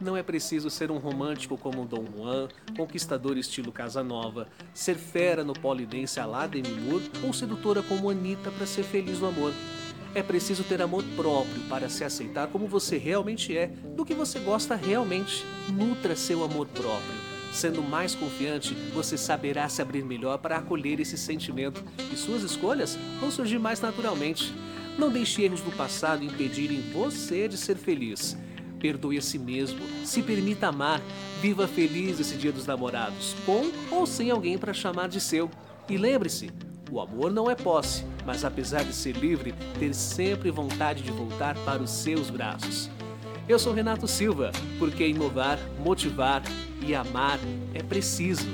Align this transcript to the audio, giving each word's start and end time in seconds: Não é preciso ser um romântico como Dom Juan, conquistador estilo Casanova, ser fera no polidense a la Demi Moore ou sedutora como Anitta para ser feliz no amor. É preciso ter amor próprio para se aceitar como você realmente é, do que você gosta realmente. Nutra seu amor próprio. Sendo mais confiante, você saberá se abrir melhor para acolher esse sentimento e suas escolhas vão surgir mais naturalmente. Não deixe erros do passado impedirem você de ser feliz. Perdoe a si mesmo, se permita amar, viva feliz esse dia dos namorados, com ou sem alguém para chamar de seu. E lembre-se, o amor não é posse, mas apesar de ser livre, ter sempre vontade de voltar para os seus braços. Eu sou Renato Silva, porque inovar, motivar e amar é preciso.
Não 0.00 0.16
é 0.16 0.22
preciso 0.22 0.70
ser 0.70 0.92
um 0.92 0.98
romântico 0.98 1.58
como 1.58 1.84
Dom 1.84 2.04
Juan, 2.16 2.46
conquistador 2.76 3.36
estilo 3.36 3.72
Casanova, 3.72 4.46
ser 4.72 4.94
fera 4.94 5.42
no 5.42 5.52
polidense 5.52 6.20
a 6.20 6.26
la 6.26 6.46
Demi 6.46 6.68
Moore 6.68 7.10
ou 7.24 7.32
sedutora 7.32 7.82
como 7.82 8.08
Anitta 8.08 8.48
para 8.52 8.64
ser 8.64 8.84
feliz 8.84 9.18
no 9.18 9.26
amor. 9.26 9.52
É 10.14 10.22
preciso 10.22 10.62
ter 10.62 10.80
amor 10.80 11.02
próprio 11.16 11.62
para 11.68 11.88
se 11.88 12.04
aceitar 12.04 12.46
como 12.46 12.68
você 12.68 12.96
realmente 12.96 13.56
é, 13.56 13.66
do 13.96 14.04
que 14.04 14.14
você 14.14 14.38
gosta 14.38 14.76
realmente. 14.76 15.44
Nutra 15.72 16.14
seu 16.14 16.44
amor 16.44 16.68
próprio. 16.68 17.18
Sendo 17.52 17.82
mais 17.82 18.14
confiante, 18.14 18.74
você 18.94 19.18
saberá 19.18 19.68
se 19.68 19.82
abrir 19.82 20.04
melhor 20.04 20.38
para 20.38 20.58
acolher 20.58 21.00
esse 21.00 21.18
sentimento 21.18 21.82
e 22.12 22.16
suas 22.16 22.44
escolhas 22.44 22.96
vão 23.18 23.32
surgir 23.32 23.58
mais 23.58 23.80
naturalmente. 23.80 24.54
Não 24.96 25.10
deixe 25.10 25.42
erros 25.42 25.60
do 25.60 25.72
passado 25.72 26.24
impedirem 26.24 26.80
você 26.92 27.48
de 27.48 27.56
ser 27.56 27.76
feliz. 27.76 28.36
Perdoe 28.78 29.18
a 29.18 29.22
si 29.22 29.38
mesmo, 29.38 29.80
se 30.04 30.22
permita 30.22 30.68
amar, 30.68 31.00
viva 31.40 31.66
feliz 31.66 32.20
esse 32.20 32.36
dia 32.36 32.52
dos 32.52 32.66
namorados, 32.66 33.34
com 33.44 33.70
ou 33.90 34.06
sem 34.06 34.30
alguém 34.30 34.56
para 34.56 34.72
chamar 34.72 35.08
de 35.08 35.20
seu. 35.20 35.50
E 35.88 35.96
lembre-se, 35.96 36.50
o 36.90 37.00
amor 37.00 37.32
não 37.32 37.50
é 37.50 37.54
posse, 37.54 38.04
mas 38.24 38.44
apesar 38.44 38.84
de 38.84 38.92
ser 38.92 39.16
livre, 39.16 39.54
ter 39.78 39.94
sempre 39.94 40.50
vontade 40.50 41.02
de 41.02 41.10
voltar 41.10 41.54
para 41.64 41.82
os 41.82 41.90
seus 41.90 42.30
braços. 42.30 42.90
Eu 43.48 43.58
sou 43.58 43.72
Renato 43.72 44.06
Silva, 44.06 44.52
porque 44.78 45.08
inovar, 45.08 45.58
motivar 45.78 46.42
e 46.86 46.94
amar 46.94 47.38
é 47.74 47.82
preciso. 47.82 48.46